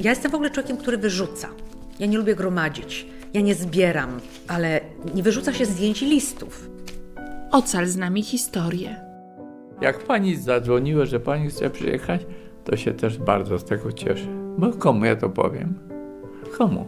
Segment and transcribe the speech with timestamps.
[0.00, 1.48] Ja jestem w ogóle człowiekiem, który wyrzuca.
[1.98, 3.06] Ja nie lubię gromadzić.
[3.34, 4.80] Ja nie zbieram, ale
[5.14, 6.70] nie wyrzuca się zdjęć i listów.
[7.50, 8.96] Ocal z nami historię.
[9.80, 12.20] Jak pani zadzwoniła, że pani chce przyjechać,
[12.64, 14.26] to się też bardzo z tego cieszę.
[14.58, 15.78] Bo komu ja to powiem?
[16.58, 16.86] Komu?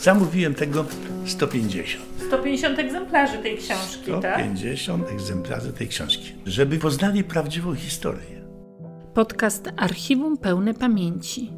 [0.00, 0.84] Zamówiłem tego
[1.26, 2.04] 150.
[2.26, 4.34] 150 egzemplarzy tej książki, tak?
[4.34, 8.33] 150 egzemplarzy tej książki, żeby poznali prawdziwą historię.
[9.14, 11.52] Podcast Archiwum Pełne Pamięci.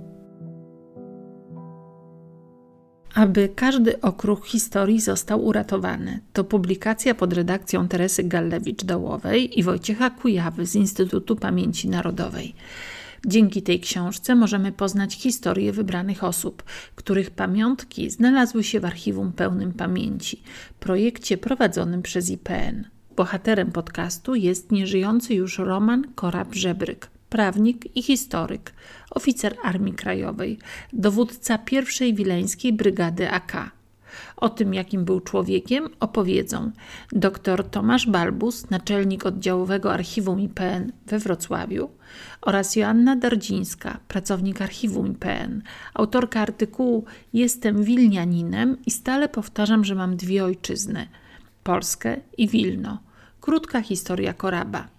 [3.14, 10.66] Aby każdy okruch historii został uratowany, to publikacja pod redakcją Teresy Gallewicz-Dołowej i Wojciecha Kujawy
[10.66, 12.54] z Instytutu Pamięci Narodowej.
[13.26, 16.62] Dzięki tej książce możemy poznać historię wybranych osób,
[16.94, 20.42] których pamiątki znalazły się w archiwum pełnym pamięci,
[20.80, 22.84] projekcie prowadzonym przez IPN.
[23.16, 28.72] Bohaterem podcastu jest nieżyjący już Roman Korab-Żebryk, prawnik i historyk,
[29.10, 30.58] oficer Armii Krajowej,
[30.92, 33.76] dowódca pierwszej wileńskiej brygady AK.
[34.36, 36.70] O tym, jakim był człowiekiem, opowiedzą
[37.12, 41.90] dr Tomasz Balbus, naczelnik oddziałowego archiwum IPN we Wrocławiu
[42.40, 45.62] oraz Joanna Dardzińska, pracownik archiwum IPN,
[45.94, 51.08] autorka artykułu Jestem Wilnianinem i stale powtarzam, że mam dwie ojczyzny
[51.64, 52.98] Polskę i Wilno.
[53.40, 54.95] Krótka historia Koraba.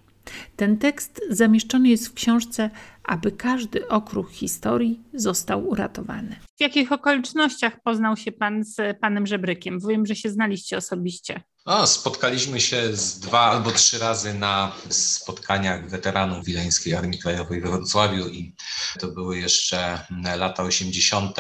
[0.56, 2.70] Ten tekst zamieszczony jest w książce
[3.04, 6.36] Aby każdy okruch historii został uratowany.
[6.58, 9.80] W jakich okolicznościach poznał się pan z panem Żebrykiem?
[9.88, 11.42] Wiem, że się znaliście osobiście.
[11.66, 17.70] O, spotkaliśmy się z dwa albo trzy razy na spotkaniach weteranów Wileńskiej Armii Krajowej we
[17.70, 18.56] Wrocławiu i
[19.00, 20.00] to były jeszcze
[20.38, 21.38] lata 80.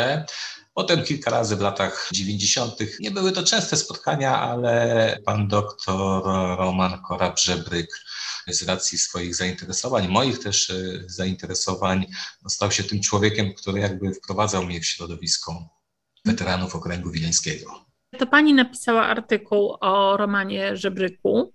[0.73, 2.73] Potem kilka razy w latach 90.
[2.99, 6.23] Nie były to częste spotkania, ale pan doktor
[6.57, 7.87] Roman Korab-Żebryk
[8.53, 10.73] z racji swoich zainteresowań, moich też e,
[11.05, 12.05] zainteresowań,
[12.43, 15.69] no, stał się tym człowiekiem, który jakby wprowadzał mnie w środowisko
[16.25, 17.87] weteranów okręgu wileńskiego.
[18.17, 21.53] To pani napisała artykuł o Romanie Żebryku.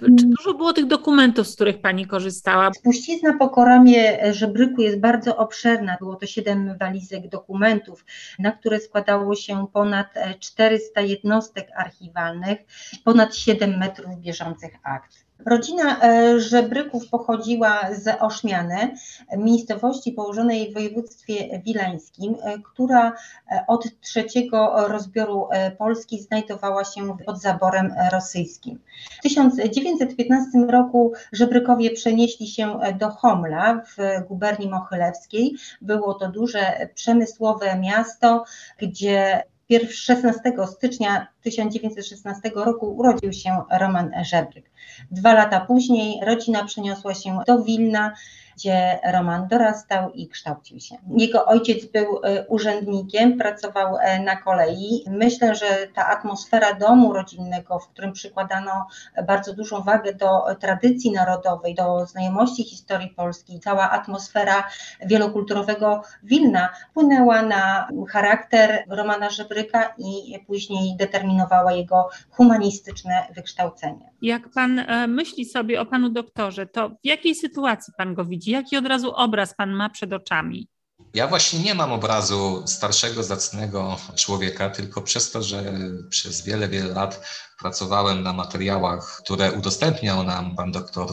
[0.00, 2.72] Czy dużo było tych dokumentów, z których pani korzystała?
[2.72, 5.96] Spuścizna po koramie Żebryku jest bardzo obszerna.
[6.00, 8.04] Było to siedem walizek dokumentów,
[8.38, 12.58] na które składało się ponad 400 jednostek archiwalnych,
[13.04, 15.29] ponad 7 metrów bieżących akt.
[15.46, 18.94] Rodzina e, Żebryków pochodziła z Oszmiany,
[19.36, 27.40] miejscowości położonej w województwie wileńskim, e, która e, od trzeciego rozbioru Polski znajdowała się pod
[27.40, 28.78] zaborem rosyjskim.
[29.18, 35.54] W 1915 roku Żebrykowie przenieśli się do Homla w guberni mochylewskiej.
[35.82, 38.44] Było to duże przemysłowe miasto,
[38.78, 39.42] gdzie
[39.90, 44.70] 16 stycznia 1916 roku urodził się Roman Żebryk.
[45.10, 48.14] Dwa lata później rodzina przeniosła się do Wilna,
[48.60, 50.96] gdzie Roman dorastał i kształcił się.
[51.16, 55.04] Jego ojciec był e, urzędnikiem, pracował e, na kolei.
[55.10, 58.86] Myślę, że ta atmosfera domu rodzinnego, w którym przykładano
[59.26, 60.28] bardzo dużą wagę do
[60.60, 64.64] tradycji narodowej, do znajomości historii Polski, cała atmosfera
[65.06, 74.10] wielokulturowego Wilna wpłynęła na charakter Romana Żebryka i później determinowała jego humanistyczne wykształcenie.
[74.22, 78.49] Jak pan e, myśli sobie o panu doktorze, to w jakiej sytuacji pan go widzi?
[78.50, 80.68] Jaki od razu obraz pan ma przed oczami?
[81.14, 85.72] Ja właśnie nie mam obrazu starszego, zacnego człowieka, tylko przez to, że
[86.10, 87.26] przez wiele, wiele lat
[87.58, 91.08] pracowałem na materiałach, które udostępniał nam pan doktor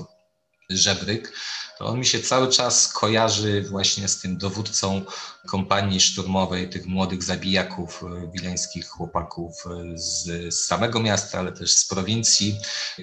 [0.70, 1.34] Żebryk,
[1.78, 5.02] to on mi się cały czas kojarzy właśnie z tym dowódcą
[5.48, 10.24] kompanii szturmowej, tych młodych zabijaków, e, wileńskich chłopaków e, z,
[10.54, 12.60] z samego miasta, ale też z prowincji,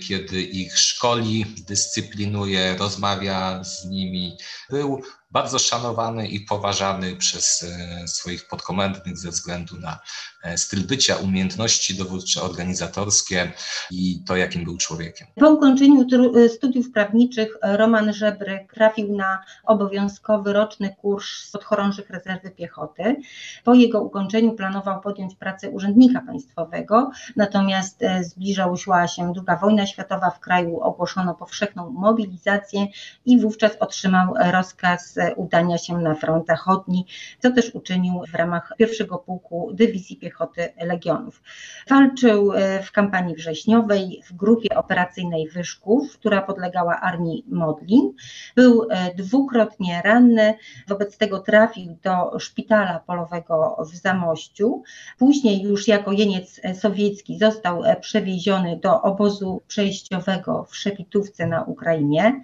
[0.09, 4.39] kiedy ich szkoli, dyscyplinuje, rozmawia z nimi.
[4.71, 5.03] Był
[5.35, 9.99] bardzo szanowany i poważany przez e, swoich podkomendnych ze względu na
[10.43, 13.53] e, styl bycia, umiejętności dowódcze, organizatorskie
[13.91, 15.29] i to, jakim był człowiekiem.
[15.35, 16.07] Po ukończeniu
[16.37, 23.17] e, studiów prawniczych Roman Żebryk trafił na obowiązkowy roczny kurs podchorążych rezerwy piechoty.
[23.65, 30.41] Po jego ukończeniu planował podjąć pracę urzędnika państwowego, natomiast zbliżała się II wojna światowa, w
[30.41, 32.87] kraju ogłoszono powszechną mobilizację
[33.25, 37.07] i wówczas otrzymał rozkaz udania się na front zachodni,
[37.39, 41.43] co też uczynił w ramach pierwszego pułku Dywizji Piechoty Legionów.
[41.89, 48.13] Walczył e, w kampanii wrześniowej w grupie operacyjnej Wyszków, która podlegała armii Modlin.
[48.57, 50.55] Był dwukrotnie ranny,
[50.89, 54.83] wobec tego trafił do szpitala polowego w Zamościu.
[55.19, 62.43] Później już jako jeniec sowiecki został przewieziony do obozu przejściowego w Szepitówce na Ukrainie.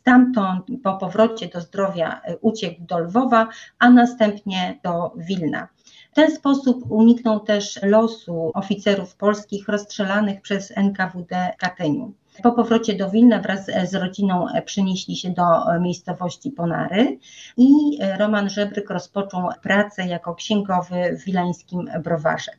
[0.00, 2.09] Stamtąd po powrocie do zdrowia
[2.40, 3.48] uciekł do Lwowa,
[3.78, 5.68] a następnie do Wilna.
[6.12, 12.14] W ten sposób uniknął też losu oficerów polskich rozstrzelanych przez NKWD w Katyniu.
[12.42, 15.44] Po powrocie do Wilna wraz z rodziną przenieśli się do
[15.80, 17.18] miejscowości Ponary
[17.56, 22.52] i Roman Żebryk rozpoczął pracę jako księgowy w wileńskim browarze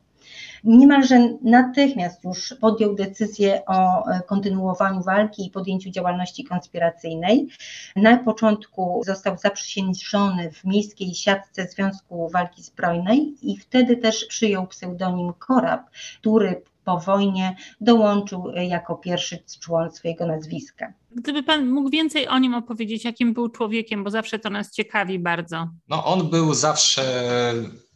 [0.64, 7.48] niemalże natychmiast już podjął decyzję o e, kontynuowaniu walki i podjęciu działalności konspiracyjnej.
[7.96, 15.32] Na początku został zaprzysiężony w miejskiej siatce Związku Walki Zbrojnej i wtedy też przyjął pseudonim
[15.38, 20.92] Korab, który po wojnie dołączył e, jako pierwszy człon swojego nazwiska.
[21.10, 25.18] Gdyby Pan mógł więcej o nim opowiedzieć, jakim był człowiekiem, bo zawsze to nas ciekawi
[25.18, 25.68] bardzo.
[25.88, 27.04] No, on był zawsze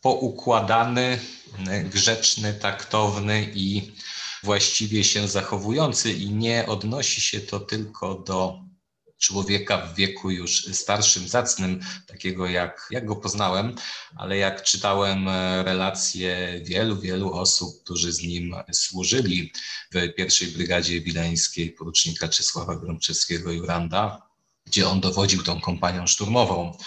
[0.00, 1.18] poukładany,
[1.92, 3.92] grzeczny, taktowny i
[4.42, 8.65] właściwie się zachowujący, i nie odnosi się to tylko do
[9.18, 13.74] człowieka w wieku już starszym, zacnym, takiego jak, jak go poznałem,
[14.16, 15.28] ale jak czytałem
[15.64, 19.52] relacje wielu, wielu osób, którzy z nim służyli
[19.94, 24.22] w pierwszej brygadzie wileńskiej porucznika Czesława Gromczewskiego-Juranda,
[24.66, 26.78] gdzie on dowodził tą kompanią szturmową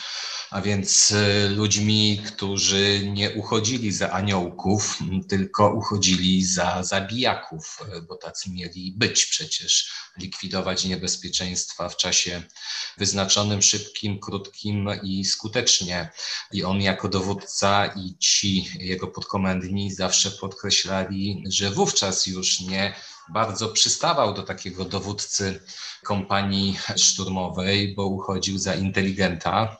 [0.51, 8.15] a więc e, ludźmi, którzy nie uchodzili za aniołków, tylko uchodzili za zabijaków, e, bo
[8.15, 12.43] tacy mieli być przecież, likwidować niebezpieczeństwa w czasie
[12.97, 16.09] wyznaczonym, szybkim, krótkim i skutecznie.
[16.51, 22.93] I on jako dowódca i ci jego podkomendni zawsze podkreślali, że wówczas już nie
[23.29, 25.59] bardzo przystawał do takiego dowódcy
[26.03, 29.77] kompanii szturmowej, bo uchodził za inteligenta,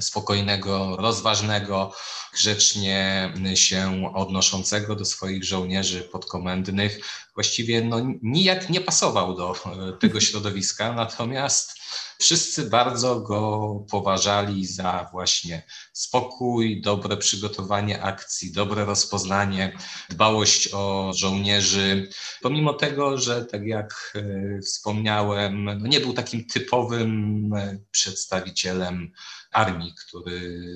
[0.00, 1.94] spokojnego, rozważnego,
[2.32, 7.00] grzecznie się odnoszącego do swoich żołnierzy podkomendnych.
[7.34, 11.82] Właściwie no, nijak nie pasował do e, tego środowiska, natomiast
[12.18, 15.62] wszyscy bardzo go poważali za właśnie
[15.92, 19.78] spokój, dobre przygotowanie akcji, dobre rozpoznanie,
[20.10, 22.08] dbałość o żołnierzy.
[22.42, 29.12] Pomimo tego, że tak jak e, wspomniałem, no nie był takim typowym e, przedstawicielem
[29.52, 30.66] armii, który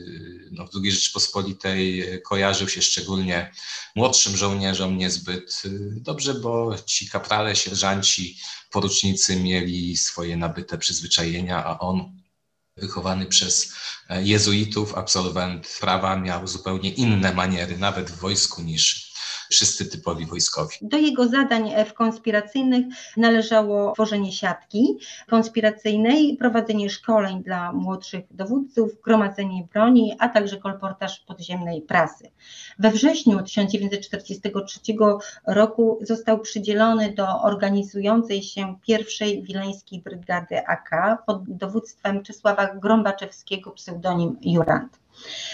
[0.50, 3.52] no, w II Rzeczypospolitej kojarzył się szczególnie
[3.94, 5.62] młodszym żołnierzom niezbyt
[5.96, 8.38] dobrze, bo ci kaprale, sierżanci,
[8.70, 12.16] porucznicy mieli swoje nabyte przyzwyczajenia, a on
[12.76, 13.72] wychowany przez
[14.10, 19.15] jezuitów, absolwent prawa, miał zupełnie inne maniery, nawet w wojsku, niż
[19.50, 20.76] wszyscy typowi wojskowi.
[20.82, 24.98] Do jego zadań w konspiracyjnych należało tworzenie siatki
[25.28, 32.30] konspiracyjnej, prowadzenie szkoleń dla młodszych dowódców, gromadzenie broni, a także kolportaż podziemnej prasy.
[32.78, 34.80] We wrześniu 1943
[35.46, 44.36] roku został przydzielony do organizującej się pierwszej wileńskiej brygady AK pod dowództwem Czesława Grombaczewskiego, pseudonim
[44.42, 45.05] Jurand.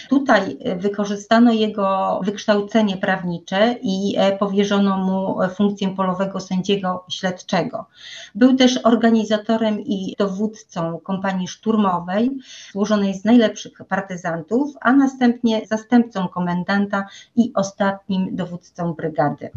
[0.09, 7.87] Tutaj wykorzystano jego wykształcenie prawnicze i e, powierzono mu funkcję polowego sędziego śledczego.
[8.35, 12.31] Był też organizatorem i dowódcą kompanii szturmowej
[12.73, 17.07] złożonej z najlepszych partyzantów, a następnie zastępcą komendanta
[17.37, 19.51] i ostatnim dowódcą brygady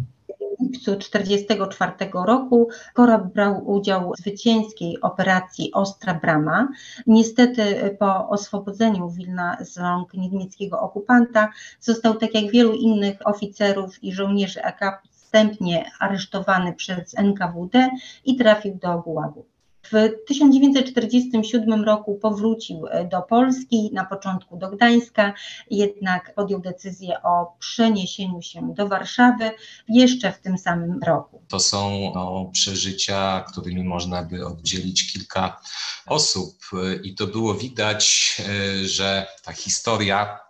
[0.65, 6.67] lipcu 1944 roku Korab brał udział w zwycięskiej operacji Ostra Brama.
[7.07, 11.49] Niestety po oswobodzeniu Wilna z rąk niemieckiego okupanta
[11.79, 17.89] został, tak jak wielu innych oficerów i żołnierzy AK, wstępnie aresztowany przez NKWD
[18.25, 19.45] i trafił do Gułagu.
[19.91, 25.33] W 1947 roku powrócił e, do Polski, na początku do Gdańska,
[25.71, 29.51] jednak podjął decyzję o przeniesieniu się do Warszawy
[29.87, 31.41] jeszcze w tym samym roku.
[31.47, 35.61] To są no, przeżycia, którymi można by oddzielić kilka
[36.05, 36.55] osób,
[37.03, 40.44] i to było widać, e, że ta historia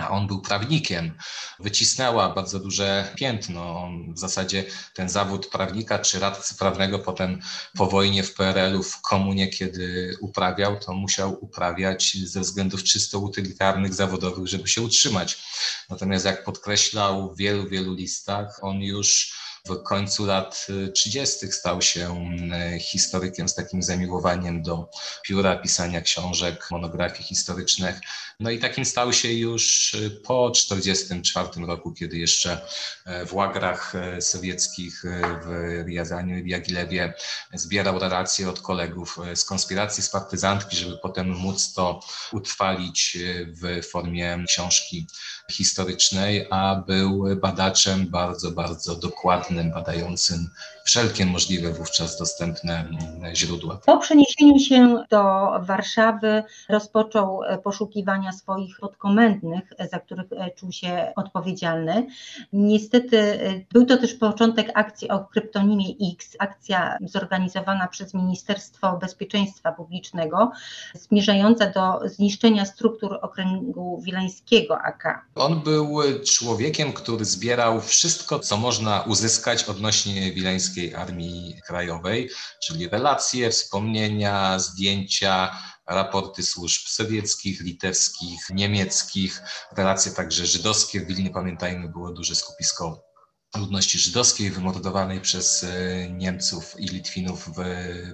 [0.00, 1.14] a on był prawnikiem,
[1.58, 3.82] wycisnęła bardzo duże piętno.
[3.82, 4.64] On w zasadzie
[4.94, 7.40] ten zawód prawnika czy radcy prawnego potem
[7.76, 13.94] po wojnie w PRL-u w komunie, kiedy uprawiał, to musiał uprawiać ze względów czysto utylitarnych,
[13.94, 15.42] zawodowych, żeby się utrzymać.
[15.90, 19.32] Natomiast jak podkreślał w wielu, wielu listach, on już
[19.64, 21.52] w końcu lat 30.
[21.52, 22.30] stał się
[22.80, 24.90] historykiem z takim zamiłowaniem do
[25.22, 28.00] pióra, pisania książek, monografii historycznych.
[28.40, 32.60] No i takim stał się już po 1944 roku, kiedy jeszcze
[33.26, 35.02] w łagrach sowieckich
[35.44, 37.14] w Riazaniu i w Jagilewie
[37.54, 42.00] zbierał relacje od kolegów z konspiracji, z partyzantki, żeby potem móc to
[42.32, 45.06] utrwalić w formie książki
[45.50, 50.50] historycznej, a był badaczem bardzo, bardzo dokładnym, badającym
[50.84, 52.84] wszelkie możliwe wówczas dostępne
[53.34, 53.80] źródła.
[53.86, 60.26] Po przeniesieniu się do Warszawy rozpoczął poszukiwania swoich podkomendnych, za których
[60.56, 62.06] czuł się odpowiedzialny.
[62.52, 63.38] Niestety
[63.72, 70.50] był to też początek akcji o kryptonimie X, akcja zorganizowana przez Ministerstwo Bezpieczeństwa Publicznego,
[70.94, 75.26] zmierzająca do zniszczenia struktur okręgu wileńskiego AK.
[75.34, 82.30] On był człowiekiem, który zbierał wszystko, co można uzyskać odnośnie Wileńskiej Armii Krajowej,
[82.62, 89.42] czyli relacje, wspomnienia, zdjęcia, raporty służb sowieckich, litewskich, niemieckich,
[89.76, 91.00] relacje także żydowskie.
[91.00, 93.09] W Wilnie, pamiętajmy, było duże skupisko
[93.56, 97.60] ludności żydowskiej wymordowanej przez e, Niemców i Litwinów w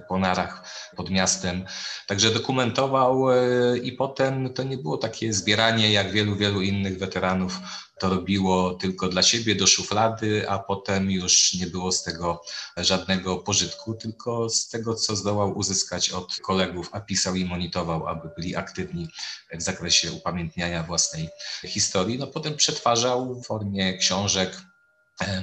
[0.07, 0.63] Ponarach
[0.95, 1.65] pod miastem.
[2.07, 3.37] Także dokumentował e,
[3.77, 7.59] i potem to nie było takie zbieranie jak wielu, wielu innych weteranów
[7.99, 12.41] to robiło tylko dla siebie do szuflady, a potem już nie było z tego
[12.77, 18.29] żadnego pożytku, tylko z tego, co zdołał uzyskać od kolegów, a pisał i monitorował, aby
[18.35, 19.07] byli aktywni
[19.53, 21.29] w zakresie upamiętniania własnej
[21.65, 22.17] historii.
[22.17, 24.61] No potem przetwarzał w formie książek,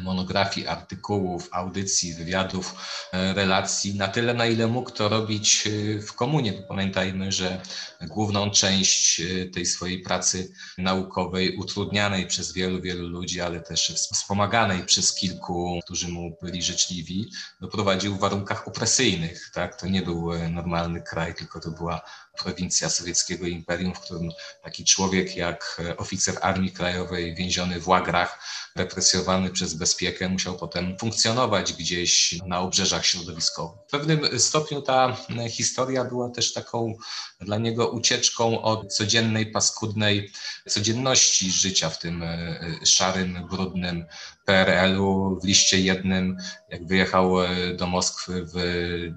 [0.02, 2.74] monografii, artykułów, audycji, wywiadów,
[3.12, 6.52] e, relacji, na tyle, na ile mógł to robić e, w komunie.
[6.52, 7.60] Pamiętajmy, że
[8.00, 9.22] główną część
[9.54, 16.08] tej swojej pracy naukowej, utrudnianej przez wielu, wielu ludzi, ale też wspomaganej przez kilku, którzy
[16.08, 19.50] mu byli życzliwi, doprowadził w warunkach opresyjnych.
[19.54, 19.80] Tak?
[19.80, 22.00] To nie był normalny kraj, tylko to była
[22.38, 24.30] prowincja sowieckiego imperium, w którym
[24.62, 28.38] taki człowiek jak oficer Armii Krajowej więziony w łagrach,
[28.76, 33.78] represjowany przez bezpiekę, musiał potem funkcjonować gdzieś na obrzeżach środowiskowych.
[33.88, 35.16] W pewnym stopniu ta
[35.50, 36.94] historia była też taką
[37.40, 40.32] dla niego ucieczką od codziennej, paskudnej
[40.68, 44.06] codzienności życia w tym e, szarym, brudnym
[44.44, 45.40] PRL-u.
[45.42, 46.36] W liście jednym,
[46.68, 48.56] jak wyjechał e, do Moskwy w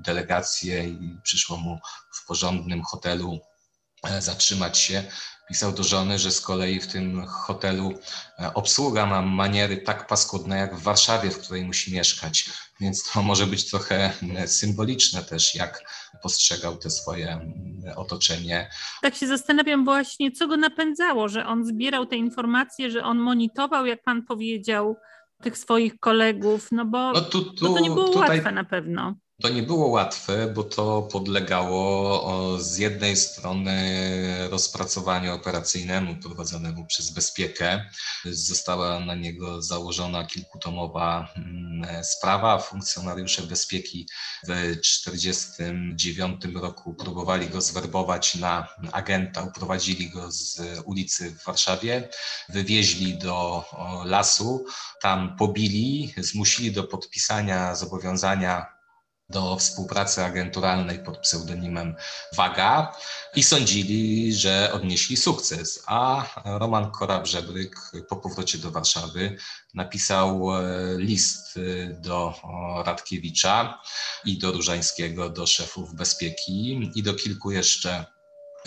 [0.05, 1.79] delegację i przyszło mu
[2.11, 3.56] w porządnym hotelu e,
[4.19, 5.03] zatrzymać się,
[5.47, 7.99] pisał do żony, że z kolei w tym hotelu
[8.39, 12.49] e, obsługa ma maniery tak paskudne jak w Warszawie, w której musi mieszkać.
[12.79, 15.81] Więc to może być trochę e, symboliczne też, jak
[16.23, 17.53] postrzegał te swoje
[17.95, 18.69] otoczenie.
[19.01, 23.85] Tak się zastanawiam właśnie, co go napędzało, że on zbierał te informacje, że on monitorował,
[23.85, 24.97] jak pan powiedział,
[25.43, 28.29] tych swoich kolegów, no bo, no tu, tu, to nie było tutaj...
[28.29, 29.15] łatwe na pewno.
[29.41, 37.85] To nie było łatwe, bo to podlegało z jednej strony rozpracowaniu operacyjnemu prowadzonemu przez Bezpiekę.
[38.25, 42.59] Została na niego założona kilkutomowa mm, sprawa.
[42.59, 44.07] Funkcjonariusze Bezpieki
[44.43, 52.09] w 1949 roku próbowali go zwerbować na agenta, uprowadzili go z ulicy w Warszawie,
[52.49, 53.63] wywieźli do
[54.05, 54.65] lasu,
[55.01, 58.76] tam pobili, zmusili do podpisania zobowiązania
[59.29, 61.95] do współpracy agenturalnej pod pseudonimem
[62.35, 62.95] Waga
[63.35, 65.83] i sądzili, że odnieśli sukces.
[65.85, 67.75] A Roman Korab-Żebryk
[68.09, 69.37] po powrocie do Warszawy
[69.73, 70.63] napisał e,
[70.97, 72.33] list e, do
[72.85, 73.81] Radkiewicza
[74.25, 78.16] i do Różańskiego, do szefów bezpieki i do kilku jeszcze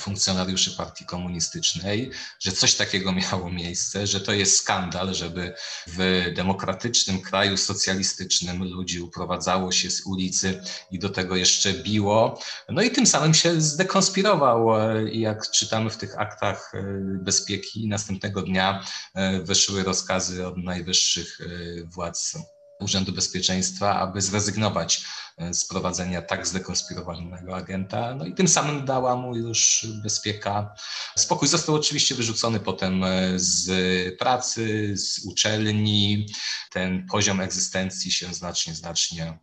[0.00, 5.54] funkcjonariuszy partii komunistycznej, że coś takiego miało miejsce, że to jest skandal, żeby
[5.86, 12.40] w demokratycznym kraju socjalistycznym ludzi uprowadzało się z ulicy i do tego jeszcze biło.
[12.68, 14.68] No i tym samym się zdekonspirował.
[15.12, 16.82] I jak czytamy w tych aktach e,
[17.22, 22.36] bezpieki, następnego dnia e, weszły rozkazy od najwyższych e, władz
[22.80, 25.04] Urzędu Bezpieczeństwa, aby zrezygnować
[25.38, 28.14] e, z prowadzenia tak zdekonspirowanego agenta.
[28.14, 30.74] No i tym samym dała mu już bezpieka
[31.16, 31.48] spokój.
[31.48, 36.26] Został oczywiście wyrzucony potem e, z pracy, z uczelni.
[36.70, 39.38] Ten poziom egzystencji się znacznie, znacznie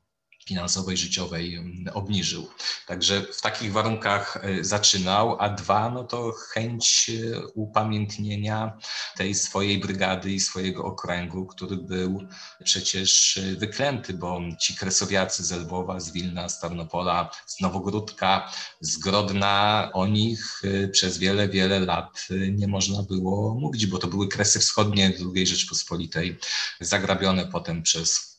[0.47, 2.47] finansowej, życiowej mm, obniżył.
[2.87, 8.77] Także w takich warunkach e, zaczynał, a dwa, no to chęć e, upamiętnienia
[9.17, 12.27] tej swojej brygady i swojego okręgu, który był
[12.63, 18.51] przecież e, wyklęty, bo ci kresowiacy z Lwowa, z Wilna, z Tarnopola, z Nowogródka,
[18.81, 20.61] z Grodna, o nich
[20.91, 26.37] przez wiele, wiele lat nie można było mówić, bo to były kresy wschodnie II Rzeczpospolitej,
[26.79, 28.36] zagrabione potem przez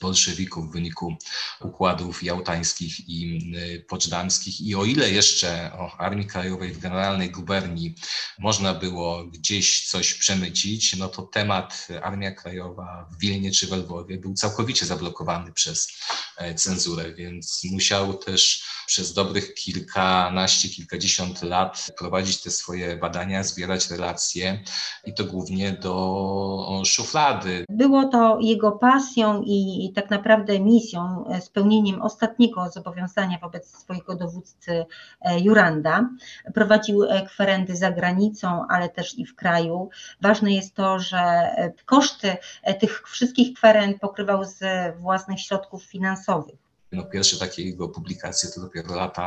[0.00, 1.16] bolszewików w wyniku
[1.60, 4.60] układów jałtańskich i y, poczdamskich.
[4.60, 7.94] I o ile jeszcze o Armii Krajowej w Generalnej Guberni
[8.38, 14.18] można było gdzieś coś przemycić, no to temat Armia Krajowa w Wilnie czy w Lwowie
[14.18, 15.88] był całkowicie zablokowany przez
[16.36, 23.90] e, cenzurę, więc musiał też przez dobrych kilkanaście, kilkadziesiąt lat prowadzić te swoje badania, zbierać
[23.90, 24.60] relacje
[25.04, 27.64] i to głównie do szuflady.
[27.68, 34.86] Było to jego pasją i tak naprawdę misją, e, spełnieniem ostatniego zobowiązania wobec swojego dowódcy
[35.20, 36.08] e, Juranda.
[36.54, 39.90] Prowadził e, kwerendy za granicą, ale też i w kraju.
[40.20, 41.50] Ważne jest to, że
[41.84, 42.36] koszty
[42.80, 44.60] tych wszystkich kwerend pokrywał z
[44.98, 46.67] własnych środków finansowych.
[46.92, 49.26] No, pierwsze takie jego publikacje to dopiero lata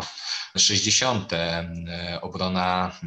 [0.58, 1.32] 60.
[2.22, 3.00] Obrona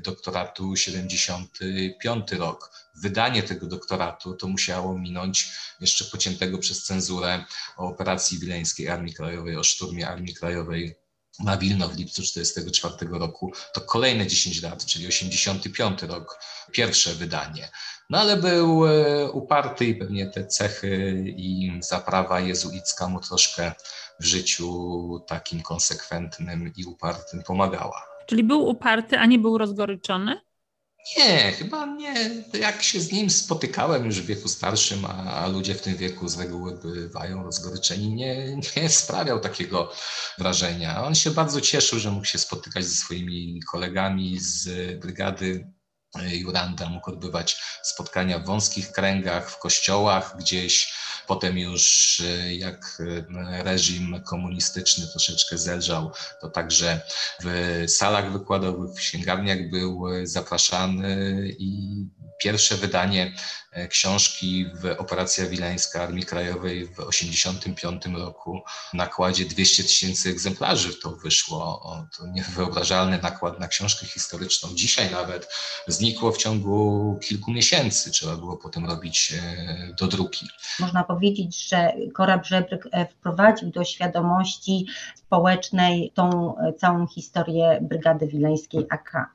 [0.00, 2.70] doktoratu 75 rok.
[3.02, 7.44] Wydanie tego doktoratu to musiało minąć jeszcze pociętego przez cenzurę
[7.76, 10.99] o operacji wileńskiej Armii Krajowej, o szturmie Armii Krajowej
[11.44, 16.38] na Wilno w lipcu 1944 roku, to kolejne 10 lat, czyli 85 rok,
[16.72, 17.68] pierwsze wydanie.
[18.10, 23.72] No ale był e, uparty i pewnie te cechy i zaprawa jezuicka mu troszkę
[24.20, 28.02] w życiu takim konsekwentnym i upartym pomagała.
[28.26, 30.40] Czyli był uparty, a nie był rozgoryczony?
[31.16, 32.14] Nie, chyba nie.
[32.52, 36.38] Jak się z nim spotykałem już w wieku starszym, a, ludzie w tym wieku z
[36.38, 39.92] reguły bywają rozgoryczeni, nie, nie sprawiał takiego
[40.38, 41.04] wrażenia.
[41.04, 44.68] On się bardzo cieszył, że mógł się spotykać ze swoimi kolegami z
[45.00, 45.66] brygady
[46.32, 50.92] Juranda, mógł odbywać spotkania w wąskich kręgach, w kościołach gdzieś
[51.30, 56.10] Potem już e, jak e, reżim komunistyczny troszeczkę zelżał,
[56.40, 57.00] to także
[57.44, 62.04] w salach wykładowych, w księgarniach był e, zapraszany i
[62.42, 63.32] pierwsze wydanie
[63.88, 71.10] książki w Operacja Wileńska Armii Krajowej w 1985 roku w nakładzie 200 tysięcy egzemplarzy to
[71.10, 71.82] wyszło.
[72.18, 74.68] To niewyobrażalny nakład na książkę historyczną.
[74.74, 75.48] Dzisiaj nawet
[75.86, 78.10] znikło w ciągu kilku miesięcy.
[78.10, 79.34] Trzeba było potem robić
[79.98, 80.48] do druki.
[80.80, 88.26] Można powiedzieć, że Korab Żebryk e, wprowadził do świadomości społecznej tą e, całą historię Brygady
[88.26, 89.30] Wileńskiej AK.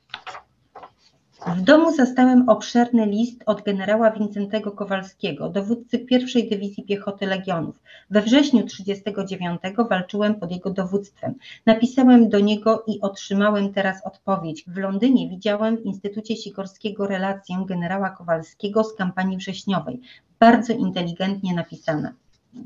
[1.45, 7.75] W domu zastałem obszerny list od generała Wincentego Kowalskiego, dowódcy pierwszej Dywizji Piechoty Legionów.
[8.09, 11.35] We wrześniu 1939 walczyłem pod jego dowództwem.
[11.65, 14.63] Napisałem do niego i otrzymałem teraz odpowiedź.
[14.67, 20.01] W Londynie widziałem w Instytucie Sikorskiego relację generała Kowalskiego z kampanii wrześniowej
[20.39, 22.13] bardzo inteligentnie napisana.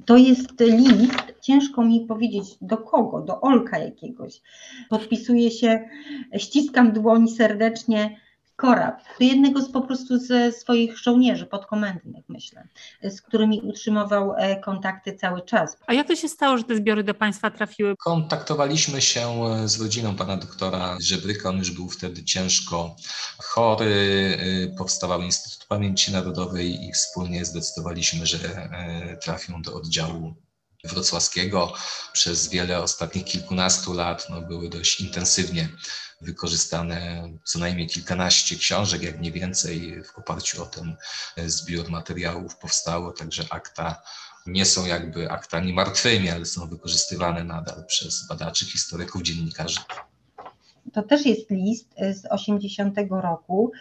[0.06, 4.42] To jest list, ciężko mi powiedzieć do kogo, do Olka jakiegoś.
[4.90, 5.90] Podpisuje się,
[6.38, 8.16] ściskam dłoń serdecznie,
[8.60, 12.68] Korab, jednego z po prostu ze swoich żołnierzy podkomendnych, myślę,
[13.04, 15.78] z którymi utrzymywał e, kontakty cały czas.
[15.88, 17.96] A jak to się stało, że te zbiory do Państwa trafiły?
[17.98, 22.96] Kontaktowaliśmy się e, z rodziną pana doktora Żebryka, on już był wtedy ciężko
[23.38, 24.38] chory,
[24.72, 28.38] e, powstawał Instytut Pamięci Narodowej i wspólnie zdecydowaliśmy, że
[29.22, 30.36] trafią do oddziału
[30.84, 31.74] wrocławskiego.
[32.14, 35.70] Przez wiele ostatnich kilkunastu lat no, były dość intensywnie
[36.22, 40.04] wykorzystane co najmniej kilkanaście książek, jak nie więcej.
[40.04, 40.96] W oparciu o ten
[41.38, 44.02] zbiór materiałów powstało, także akta
[44.46, 49.80] nie są jakby aktami martwymi, ale są wykorzystywane nadal przez badaczy, historyków, dziennikarzy.
[50.94, 53.72] To też jest list z 80 roku.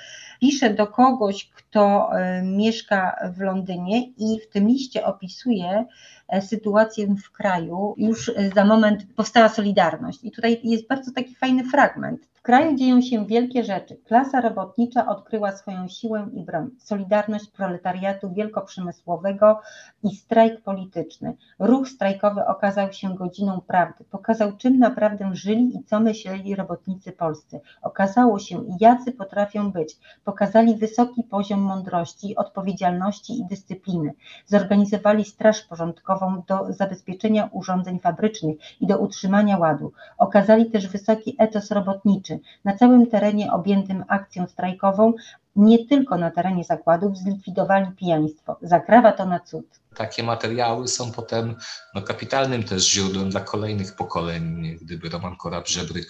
[0.40, 5.84] Pisze do kogoś, kto e, mieszka w Londynie i w tym liście opisuje,
[6.28, 10.18] E, sytuację w kraju, już e, za moment powstała Solidarność.
[10.22, 12.28] I tutaj jest bardzo taki fajny fragment.
[12.48, 13.96] Kraju dzieją się wielkie rzeczy.
[13.96, 16.70] Klasa robotnicza odkryła swoją siłę i broń.
[16.78, 19.60] Solidarność proletariatu wielkoprzemysłowego
[20.02, 21.36] i strajk polityczny.
[21.58, 24.04] Ruch strajkowy okazał się godziną prawdy.
[24.04, 27.60] Pokazał, czym naprawdę żyli i co myśleli robotnicy polscy.
[27.82, 29.96] Okazało się, jacy potrafią być.
[30.24, 34.12] Pokazali wysoki poziom mądrości, odpowiedzialności i dyscypliny.
[34.46, 39.92] Zorganizowali straż porządkową do zabezpieczenia urządzeń fabrycznych i do utrzymania ładu.
[40.18, 42.37] Okazali też wysoki etos robotniczy.
[42.64, 45.12] Na całym terenie objętym akcją strajkową,
[45.56, 48.56] nie tylko na terenie zakładów, zlikwidowali pijaństwo.
[48.62, 49.66] Zakrawa to na cud
[49.98, 51.56] takie materiały są potem
[51.94, 54.76] no, kapitalnym też źródłem dla kolejnych pokoleń.
[54.82, 56.06] Gdyby Roman Korab-Żebryk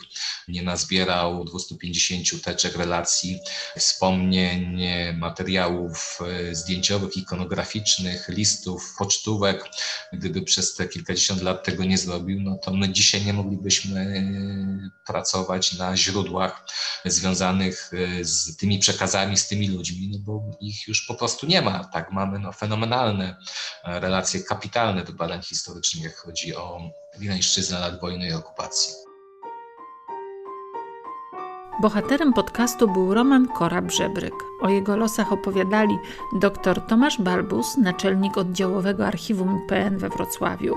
[0.48, 3.38] nie nazbierał 250 teczek relacji,
[3.77, 4.83] wspomnień,
[5.18, 6.18] materiałów
[6.51, 9.64] e, zdjęciowych, ikonograficznych, listów, pocztówek,
[10.12, 15.05] gdyby przez te kilkadziesiąt lat tego nie zrobił, no to my dzisiaj nie moglibyśmy e,
[15.07, 16.66] pracować na źródłach
[17.05, 21.62] związanych e, z tymi przekazami z tymi ludźmi, no bo ich już po prostu nie
[21.62, 21.85] ma.
[21.85, 23.37] Tak, mamy no, fenomenalne
[23.85, 26.81] relacje, kapitalne do badań historycznych, jak chodzi o
[27.19, 29.09] Wileńszczyznę lat wojny i okupacji.
[31.81, 34.35] Bohaterem podcastu był Roman Kora-Brzebryk.
[34.61, 35.99] O jego losach opowiadali
[36.41, 40.77] dr Tomasz Balbus, naczelnik oddziałowego archiwum IPN we Wrocławiu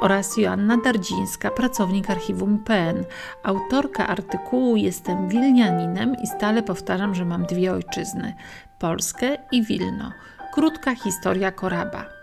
[0.00, 3.04] oraz Joanna Dardzińska, pracownik archiwum IPN,
[3.42, 8.34] autorka artykułu Jestem Wilnianinem i stale powtarzam, że mam dwie ojczyzny
[8.78, 10.12] Polskę i Wilno.
[10.54, 12.13] Krótka historia Koraba.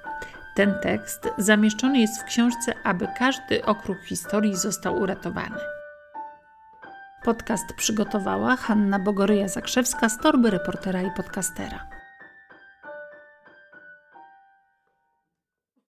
[0.55, 5.57] Ten tekst zamieszczony jest w książce, aby każdy okruch historii został uratowany.
[7.23, 11.90] Podcast przygotowała Hanna Bogoryja-Zakrzewska z torby reportera i podcastera.